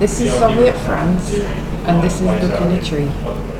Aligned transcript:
This 0.00 0.18
is 0.22 0.32
Soviet 0.32 0.72
France, 0.78 1.34
and 1.84 2.02
this 2.02 2.22
is 2.22 2.26
Book 2.26 3.59